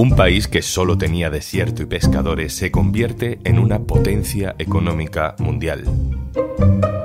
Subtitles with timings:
[0.00, 5.84] Un país que solo tenía desierto y pescadores se convierte en una potencia económica mundial.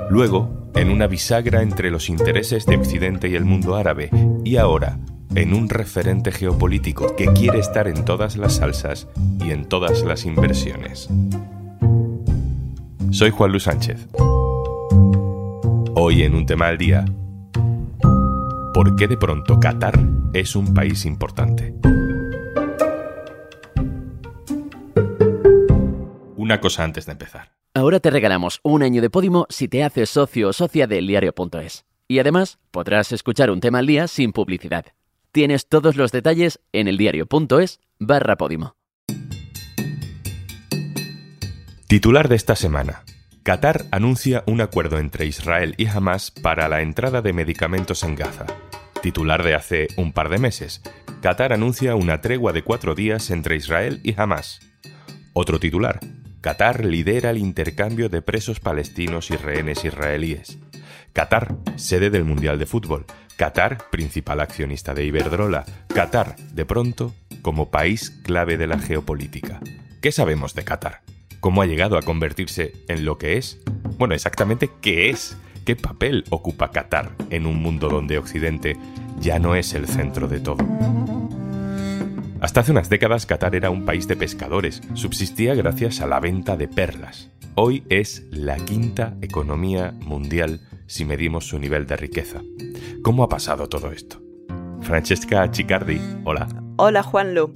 [0.08, 4.08] Luego, en una bisagra entre los intereses de Occidente y el mundo árabe,
[4.44, 4.98] y ahora,
[5.34, 9.08] en un referente geopolítico que quiere estar en todas las salsas
[9.44, 11.10] y en todas las inversiones.
[13.10, 14.08] Soy Juan Luis Sánchez.
[15.94, 17.04] Hoy en un tema al día,
[18.72, 20.00] ¿por qué de pronto Qatar
[20.32, 21.74] es un país importante?
[26.46, 27.50] Una cosa antes de empezar.
[27.74, 31.84] Ahora te regalamos un año de Podimo si te haces socio o socia del diario.es.
[32.06, 34.84] Y además podrás escuchar un tema al día sin publicidad.
[35.32, 38.76] Tienes todos los detalles en eldiario.es barra Podimo.
[41.88, 43.02] Titular de esta semana.
[43.42, 48.46] Qatar anuncia un acuerdo entre Israel y Hamas para la entrada de medicamentos en Gaza.
[49.02, 50.80] Titular de hace un par de meses.
[51.22, 54.60] Qatar anuncia una tregua de cuatro días entre Israel y Hamas.
[55.32, 55.98] Otro titular.
[56.46, 60.58] Qatar lidera el intercambio de presos palestinos y rehenes israelíes.
[61.12, 63.04] Qatar, sede del Mundial de Fútbol.
[63.36, 65.64] Qatar, principal accionista de Iberdrola.
[65.88, 69.58] Qatar, de pronto, como país clave de la geopolítica.
[70.00, 71.02] ¿Qué sabemos de Qatar?
[71.40, 73.58] ¿Cómo ha llegado a convertirse en lo que es?
[73.98, 75.36] Bueno, exactamente qué es.
[75.64, 78.76] ¿Qué papel ocupa Qatar en un mundo donde Occidente
[79.18, 80.64] ya no es el centro de todo?
[82.40, 86.56] Hasta hace unas décadas Qatar era un país de pescadores, subsistía gracias a la venta
[86.56, 87.30] de perlas.
[87.54, 92.42] Hoy es la quinta economía mundial si medimos su nivel de riqueza.
[93.02, 94.20] ¿Cómo ha pasado todo esto?
[94.82, 96.46] Francesca Chicardi, hola.
[96.76, 97.52] Hola Juanlo.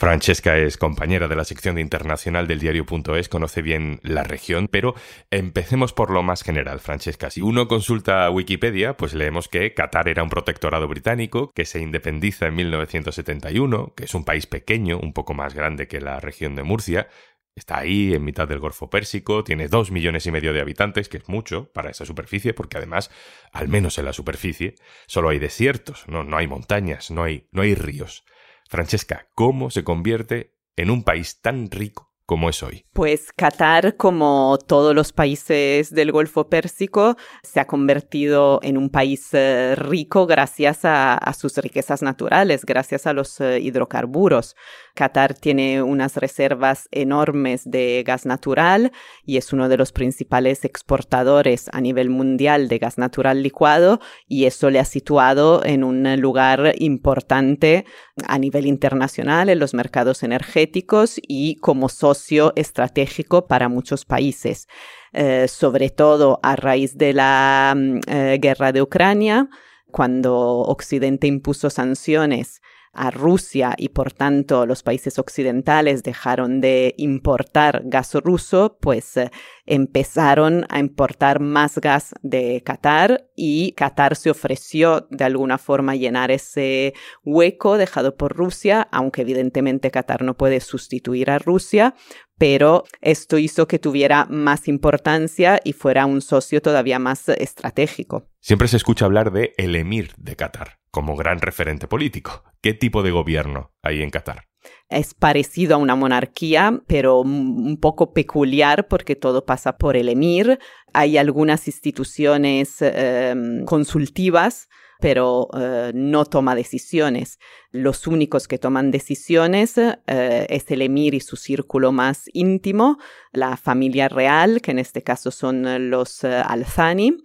[0.00, 4.94] Francesca es compañera de la sección de internacional del diario.es, conoce bien la región, pero
[5.30, 7.28] empecemos por lo más general, Francesca.
[7.28, 12.46] Si uno consulta Wikipedia, pues leemos que Qatar era un protectorado británico, que se independiza
[12.46, 16.62] en 1971, que es un país pequeño, un poco más grande que la región de
[16.62, 17.08] Murcia,
[17.56, 21.18] Está ahí, en mitad del Golfo Pérsico, tiene dos millones y medio de habitantes, que
[21.18, 23.10] es mucho para esa superficie, porque además,
[23.52, 27.60] al menos en la superficie, solo hay desiertos, no, no hay montañas, no hay, no
[27.60, 28.24] hay ríos.
[28.70, 32.84] Francesca, ¿cómo se convierte en un país tan rico como es hoy?
[32.92, 39.30] Pues Qatar, como todos los países del Golfo Pérsico, se ha convertido en un país
[39.32, 44.54] eh, rico gracias a, sus riquezas naturales, gracias a los eh, hidrocarburos.
[44.94, 48.92] Qatar tiene unas reservas enormes de gas natural
[49.24, 53.98] y es uno de los principales exportadores a nivel mundial de gas natural licuado
[54.28, 57.86] y eso le ha situado en un lugar importante
[58.26, 62.19] a nivel internacional en los mercados energéticos y como socio
[62.56, 64.68] estratégico para muchos países,
[65.12, 69.48] eh, sobre todo a raíz de la mm, eh, guerra de Ucrania,
[69.90, 72.60] cuando Occidente impuso sanciones
[72.92, 79.30] a Rusia y por tanto los países occidentales dejaron de importar gas ruso, pues eh,
[79.70, 86.32] empezaron a importar más gas de Qatar y Qatar se ofreció de alguna forma llenar
[86.32, 86.92] ese
[87.24, 91.94] hueco dejado por Rusia, aunque evidentemente Qatar no puede sustituir a Rusia,
[92.36, 98.26] pero esto hizo que tuviera más importancia y fuera un socio todavía más estratégico.
[98.40, 102.42] Siempre se escucha hablar de el emir de Qatar como gran referente político.
[102.60, 104.46] ¿Qué tipo de gobierno hay en Qatar?
[104.88, 110.58] Es parecido a una monarquía, pero un poco peculiar porque todo pasa por el emir.
[110.92, 114.68] Hay algunas instituciones em, consultivas
[115.00, 117.38] pero eh, no toma decisiones.
[117.72, 122.98] Los únicos que toman decisiones eh, es el emir y su círculo más íntimo,
[123.32, 127.16] la familia real, que en este caso son los uh, Alzani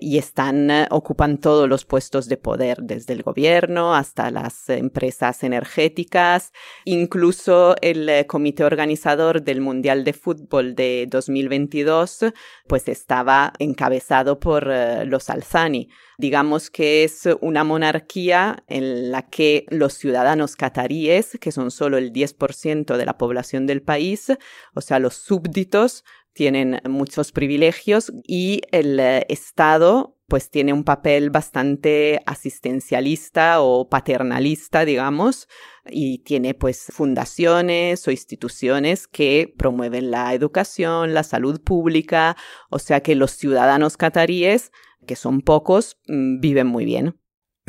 [0.00, 5.42] y están, eh, ocupan todos los puestos de poder, desde el gobierno hasta las empresas
[5.42, 6.52] energéticas.
[6.84, 12.26] Incluso el eh, comité organizador del Mundial de Fútbol de 2022,
[12.68, 15.88] pues estaba encabezado por eh, los Alzani.
[16.16, 22.12] Digamos que es una monarquía en la que los ciudadanos cataríes, que son solo el
[22.12, 24.32] 10% de la población del país,
[24.74, 26.04] o sea, los súbditos,
[26.38, 34.84] tienen muchos privilegios y el eh, Estado pues tiene un papel bastante asistencialista o paternalista,
[34.84, 35.48] digamos,
[35.84, 42.36] y tiene pues fundaciones o instituciones que promueven la educación, la salud pública,
[42.70, 44.70] o sea que los ciudadanos cataríes,
[45.08, 47.18] que son pocos, mm, viven muy bien.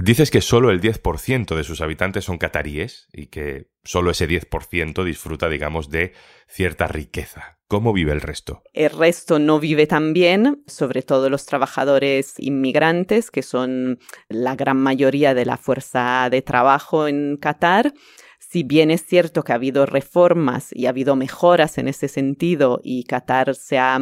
[0.01, 5.03] Dices que solo el 10% de sus habitantes son cataríes y que solo ese 10%
[5.03, 6.13] disfruta, digamos, de
[6.47, 7.59] cierta riqueza.
[7.67, 8.63] ¿Cómo vive el resto?
[8.73, 13.99] El resto no vive tan bien, sobre todo los trabajadores inmigrantes, que son
[14.29, 17.93] la gran mayoría de la fuerza de trabajo en Qatar.
[18.39, 22.79] Si bien es cierto que ha habido reformas y ha habido mejoras en ese sentido
[22.83, 23.99] y Qatar se ha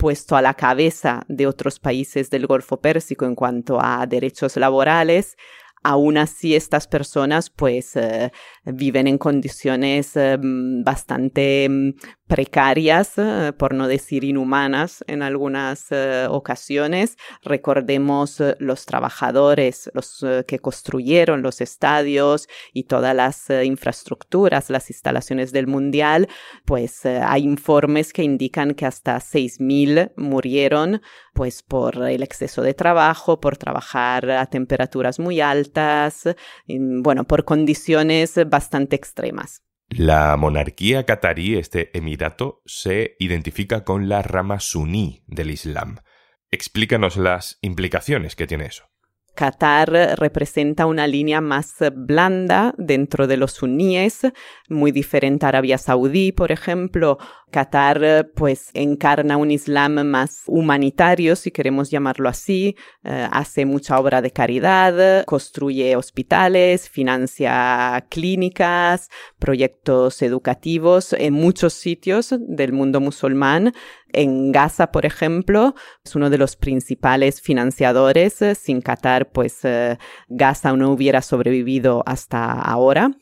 [0.00, 5.36] puesto a la cabeza de otros países del Golfo Pérsico en cuanto a derechos laborales,
[5.82, 8.32] aún así estas personas pues eh,
[8.64, 11.94] viven en condiciones eh, bastante mm,
[12.26, 15.88] precarias, eh, por no decir inhumanas en algunas
[16.28, 17.16] ocasiones.
[17.42, 25.66] Recordemos los trabajadores, los que construyeron los estadios y todas las infraestructuras, las instalaciones del
[25.66, 26.28] Mundial,
[26.64, 33.40] pues hay informes que indican que hasta 6.000 murieron pues por el exceso de trabajo,
[33.40, 35.69] por trabajar a temperaturas muy altas,
[37.02, 39.62] bueno, por condiciones bastante extremas.
[39.88, 45.98] La monarquía catarí, este emirato, se identifica con la rama suní del Islam.
[46.52, 48.84] Explícanos las implicaciones que tiene eso.
[49.34, 54.20] Qatar representa una línea más blanda dentro de los suníes,
[54.68, 57.18] muy diferente a Arabia Saudí, por ejemplo.
[57.50, 64.22] Qatar pues encarna un Islam más humanitario, si queremos llamarlo así, eh, hace mucha obra
[64.22, 73.72] de caridad, construye hospitales, financia clínicas, proyectos educativos en muchos sitios del mundo musulmán
[74.12, 75.74] en Gaza, por ejemplo,
[76.04, 78.38] es uno de los principales financiadores.
[78.58, 79.98] Sin Qatar, pues eh,
[80.28, 83.12] Gaza no hubiera sobrevivido hasta ahora.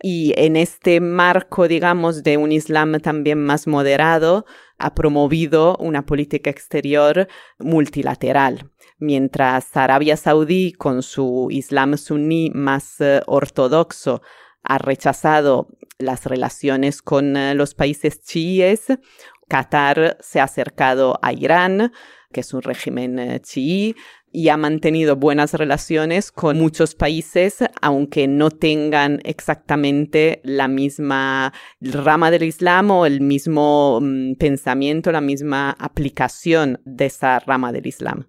[0.00, 4.46] Y en este marco, digamos, de un Islam también más moderado,
[4.78, 7.26] ha promovido una política exterior
[7.58, 8.70] multilateral.
[8.98, 14.22] Mientras Arabia Saudí, con su Islam suní más eh, ortodoxo,
[14.62, 15.68] ha rechazado
[15.98, 18.86] las relaciones con eh, los países chiíes,
[19.48, 21.92] Qatar se ha acercado a Irán,
[22.32, 23.94] que es un régimen eh, chií,
[24.30, 32.30] y ha mantenido buenas relaciones con muchos países, aunque no tengan exactamente la misma rama
[32.30, 38.28] del Islam o el mismo mm, pensamiento, la misma aplicación de esa rama del Islam.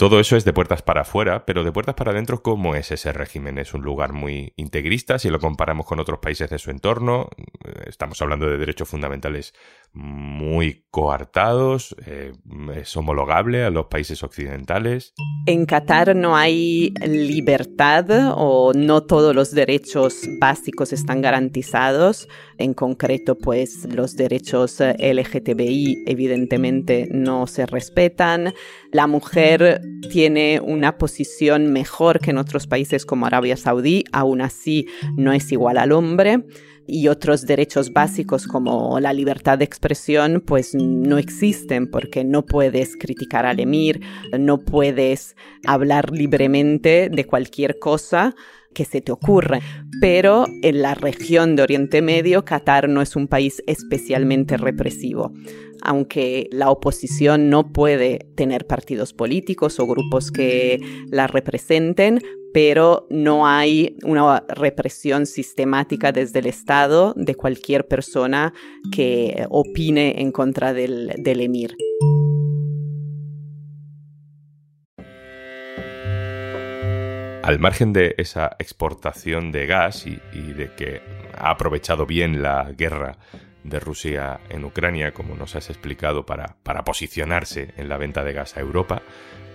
[0.00, 3.12] Todo eso es de puertas para afuera, pero de puertas para adentro, ¿cómo es ese
[3.12, 3.58] régimen?
[3.58, 7.28] Es un lugar muy integrista si lo comparamos con otros países de su entorno.
[7.84, 9.52] Estamos hablando de derechos fundamentales
[9.92, 12.32] muy coartados, eh,
[12.76, 15.14] es homologable a los países occidentales.
[15.46, 22.28] En Qatar no hay libertad o no todos los derechos básicos están garantizados.
[22.58, 28.54] En concreto, pues los derechos LGTBI evidentemente no se respetan.
[28.92, 34.86] La mujer tiene una posición mejor que en otros países como Arabia Saudí, aún así
[35.16, 36.44] no es igual al hombre
[36.86, 42.96] y otros derechos básicos como la libertad de expresión pues no existen porque no puedes
[42.96, 44.00] criticar al emir,
[44.38, 45.36] no puedes
[45.66, 48.34] hablar libremente de cualquier cosa
[48.74, 49.60] que se te ocurre.
[50.00, 55.32] Pero en la región de Oriente Medio, Qatar no es un país especialmente represivo.
[55.82, 60.80] Aunque la oposición no puede tener partidos políticos o grupos que
[61.10, 62.20] la representen,
[62.52, 68.52] pero no hay una represión sistemática desde el Estado de cualquier persona
[68.92, 71.76] que opine en contra del, emir.
[77.42, 80.18] Al margen de esa exportación de gas y,
[80.52, 81.00] de que
[81.36, 83.18] ha aprovechado bien la guerra
[83.64, 88.32] de Rusia en Ucrania, como nos has explicado, para, para posicionarse en la venta de
[88.32, 89.02] gas a Europa,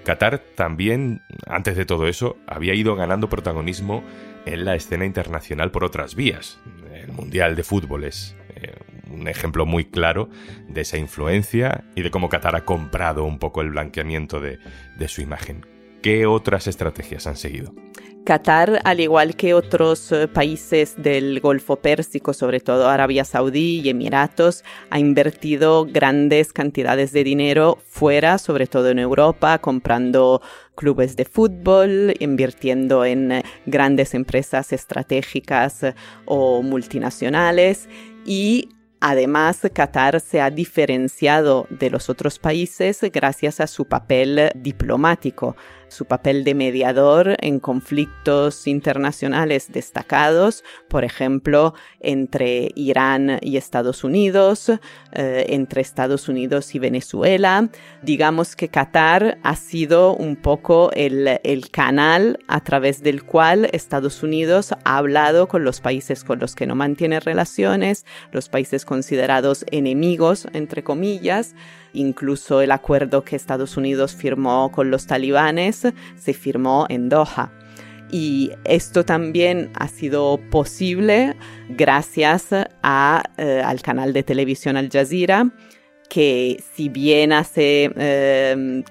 [0.05, 4.03] Qatar también, antes de todo eso, había ido ganando protagonismo
[4.45, 6.59] en la escena internacional por otras vías.
[6.93, 8.75] El Mundial de Fútbol es eh,
[9.09, 10.29] un ejemplo muy claro
[10.69, 14.59] de esa influencia y de cómo Qatar ha comprado un poco el blanqueamiento de,
[14.95, 15.74] de su imagen.
[16.05, 17.73] ¿Qué otras estrategias han seguido?
[18.25, 23.89] Qatar, al igual que otros eh, países del Golfo Pérsico, sobre todo Arabia Saudí y
[23.89, 30.43] Emiratos, ha invertido grandes cantidades de dinero fuera, sobre todo en Europa, comprando
[30.75, 35.95] clubes de fútbol, invirtiendo en eh, grandes empresas estratégicas eh,
[36.25, 37.89] o multinacionales
[38.27, 38.69] y
[39.01, 45.55] Además, Qatar se ha diferenciado de los otros países gracias a su papel diplomático
[45.87, 54.69] su papel de mediador en conflictos internacionales destacados, por ejemplo, entre Irán y Estados Unidos,
[55.13, 57.69] eh, entre Estados Unidos y Venezuela.
[58.01, 64.23] Digamos que Qatar ha sido un poco el, el canal a través del cual Estados
[64.23, 69.65] Unidos ha hablado con los países con los que no mantiene relaciones, los países considerados
[69.71, 71.55] enemigos, entre comillas,
[71.95, 75.87] Incluso el acuerdo que Estados Unidos firmó con los talibanes
[76.17, 77.51] se firmó en Doha.
[78.11, 81.35] Y esto también ha sido posible
[81.69, 85.49] gracias eh, al canal de televisión Al Jazeera,
[86.09, 87.89] que si bien hace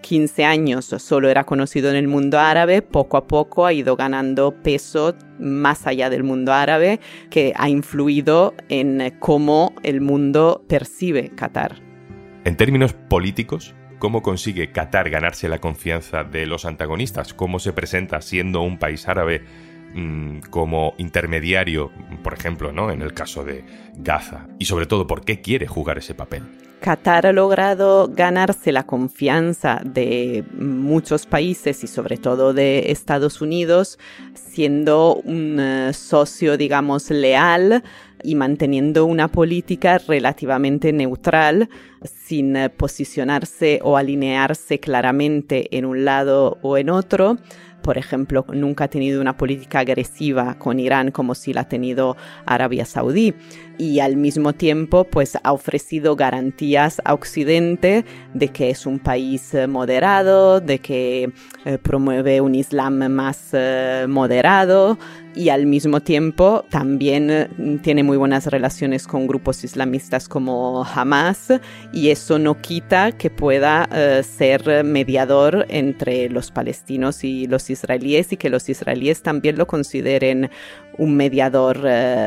[0.00, 3.94] 15 em, años solo era conocido en el mundo árabe, poco a poco ha ido
[3.96, 6.98] ganando peso más allá del mundo árabe,
[7.30, 11.83] que ha influido en cómo el mundo percibe Qatar.
[12.44, 17.32] En términos políticos, ¿cómo consigue Qatar ganarse la confianza de los antagonistas?
[17.32, 19.42] ¿Cómo se presenta siendo un país árabe
[19.94, 21.90] mm, como intermediario,
[22.22, 22.90] por ejemplo, ¿no?
[22.90, 24.46] en el caso de Gaza?
[24.58, 26.42] Y sobre todo, ¿por qué quiere jugar ese papel?
[26.84, 33.98] Qatar ha logrado ganarse la confianza de muchos países y sobre todo de Estados Unidos,
[34.34, 37.82] siendo un eh, socio, digamos, leal
[38.22, 41.70] y manteniendo una política relativamente neutral,
[42.04, 47.38] sin eh, posicionarse o alinearse claramente en un lado o en otro.
[47.84, 52.16] Por ejemplo, nunca ha tenido una política agresiva con Irán como si la ha tenido
[52.46, 53.34] Arabia Saudí.
[53.76, 59.52] Y al mismo tiempo pues ha ofrecido garantías a Occidente de que es un país
[59.52, 61.30] eh, moderado, de que
[61.66, 64.96] eh, promueve un Islam más eh, moderado
[65.34, 71.52] y al mismo tiempo también tiene muy buenas relaciones con grupos islamistas como Hamas
[71.92, 73.88] y eso no quita que pueda
[74.22, 80.50] ser mediador entre los palestinos y los israelíes y que los israelíes también lo consideren
[80.98, 81.80] un mediador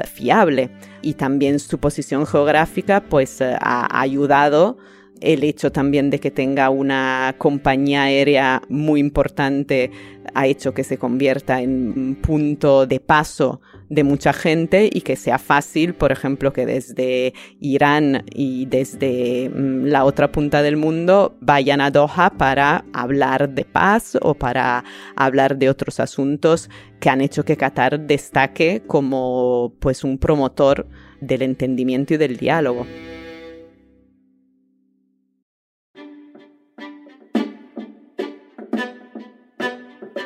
[0.05, 0.69] fiable.
[1.01, 4.77] Y también su posición geográfica pues eh, ha ayudado
[5.21, 9.91] el hecho también de que tenga una compañía aérea muy importante
[10.37, 15.15] ha hecho que se convierta en un punto de paso de mucha gente y que
[15.15, 21.35] sea fácil, por ejemplo, que desde Irán y desde mm, la otra punta del mundo
[21.41, 24.83] vayan a Doha para hablar de paz o para
[25.15, 30.85] hablar de otros asuntos que han hecho que Qatar destaque como pues un promotor
[31.19, 32.85] del entendimiento y del diálogo.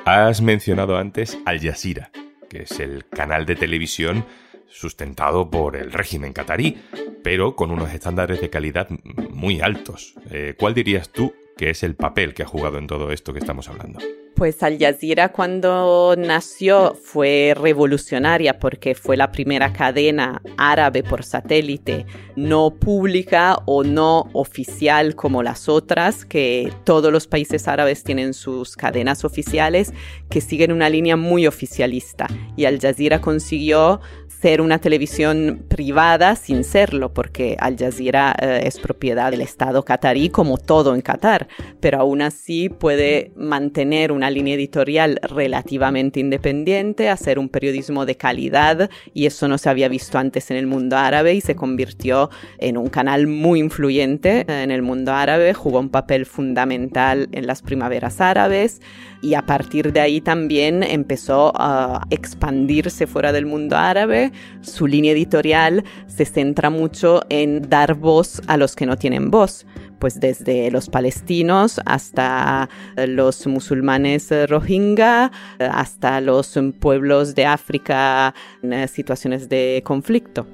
[0.05, 2.09] Has mencionado antes Al Jazeera,
[2.49, 4.25] que es el canal de televisión
[4.67, 6.81] sustentado por el régimen catarí,
[7.23, 8.89] pero con unos estándares de calidad
[9.29, 10.15] muy altos.
[10.31, 13.39] Eh, ¿Cuál dirías tú que es el papel que ha jugado en todo esto que
[13.39, 13.99] estamos hablando?
[14.41, 22.07] Pues Al Jazeera cuando nació fue revolucionaria porque fue la primera cadena árabe por satélite,
[22.35, 28.75] no pública o no oficial como las otras, que todos los países árabes tienen sus
[28.75, 29.93] cadenas oficiales
[30.27, 32.25] que siguen una línea muy oficialista.
[32.57, 34.01] Y Al Jazeera consiguió
[34.41, 40.29] ser una televisión privada sin serlo, porque Al Jazeera eh, es propiedad del Estado catarí
[40.29, 41.47] como todo en Qatar,
[41.79, 48.89] pero aún así puede mantener una línea editorial relativamente independiente, hacer un periodismo de calidad
[49.13, 52.77] y eso no se había visto antes en el mundo árabe y se convirtió en
[52.77, 58.21] un canal muy influyente en el mundo árabe, jugó un papel fundamental en las primaveras
[58.21, 58.81] árabes
[59.21, 64.31] y a partir de ahí también empezó a expandirse fuera del mundo árabe.
[64.61, 69.65] Su línea editorial se centra mucho en dar voz a los que no tienen voz
[70.01, 72.67] pues desde los palestinos hasta
[72.97, 80.47] los musulmanes rohingya, hasta los pueblos de África en situaciones de conflicto.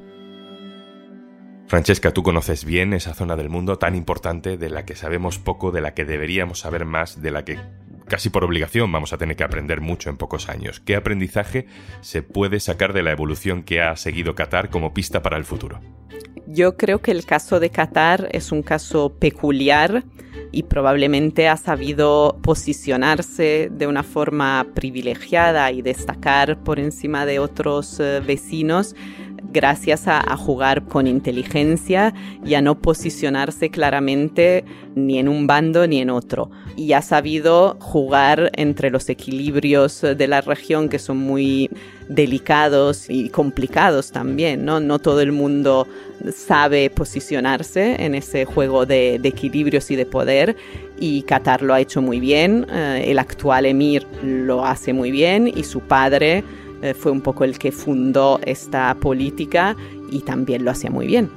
[1.68, 5.72] Francesca, tú conoces bien esa zona del mundo tan importante de la que sabemos poco,
[5.72, 7.58] de la que deberíamos saber más, de la que
[8.08, 10.82] casi por obligación vamos a tener que aprender mucho en pocos años.
[10.82, 11.68] ¿Qué aprendizaje
[12.01, 15.80] se puede sacar de la evolución que ha seguido Qatar como pista para el futuro?
[16.50, 20.06] Yo creo que el caso de Qatar es un caso peculiar
[20.54, 28.00] y probablemente ha sabido posicionarse de una forma privilegiada y destacar por encima de otros
[28.00, 28.96] eh, vecinos
[29.58, 32.14] gracias a, jugar con inteligencia
[32.46, 36.52] y a no posicionarse claramente ni en un bando ni en otro.
[36.76, 41.72] Y ha sabido jugar entre los equilibrios de la región que son muy
[42.08, 44.80] delicados y complicados también, ¿no?
[44.80, 45.88] No todo el mundo
[46.32, 50.56] sabe posicionarse en ese juego de, equilibrios y de poder
[51.00, 55.48] y Qatar lo ha hecho muy bien, eh, el actual emir lo hace muy bien
[55.48, 56.44] y su padre
[56.81, 59.75] eh, fue un poco el que fundó esta política
[60.12, 61.29] y también lo hacía muy bien.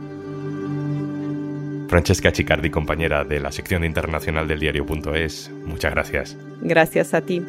[1.89, 6.37] Francesca Chicardi, compañera de la sección internacional del diario.es, muchas gracias.
[6.61, 7.43] Gracias a ti.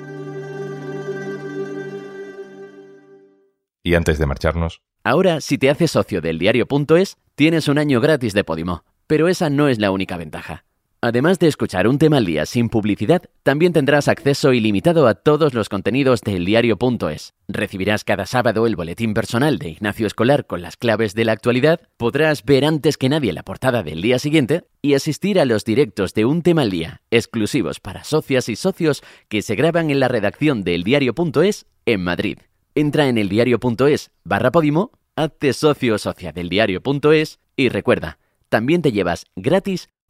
[3.84, 4.82] Y antes de marcharnos...
[5.04, 8.84] Ahora, si te haces socio del diario.es, tienes un año gratis de Podimo.
[9.08, 10.64] Pero esa no es la única ventaja.
[11.04, 15.56] Además de escuchar un tema al día sin publicidad, también tendrás acceso ilimitado a todos
[15.56, 17.34] los contenidos del diario.es.
[17.48, 21.82] Recibirás cada sábado el boletín personal de Ignacio Escolar con las claves de la actualidad,
[21.98, 26.14] podrás ver antes que nadie la portada del día siguiente y asistir a los directos
[26.14, 30.08] de un tema al día, exclusivos para socias y socios que se graban en la
[30.08, 32.38] redacción del diario.es en Madrid.
[32.76, 38.92] Entra en eldiario.es barra Podimo, hazte socio o socia del diario.es y recuerda, también te
[38.92, 39.90] llevas gratis